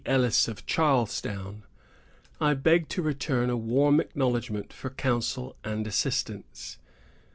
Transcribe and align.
Ellis, 0.03 0.47
of 0.47 0.65
Charlestown, 0.65 1.61
I 2.39 2.55
beg 2.55 2.89
to 2.89 3.03
return 3.03 3.51
a 3.51 3.55
warm 3.55 3.99
acknowledgment 3.99 4.73
for 4.73 4.89
counsel 4.89 5.55
and 5.63 5.85
assistance. 5.85 6.79